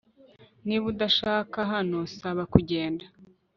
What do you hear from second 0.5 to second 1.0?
Niba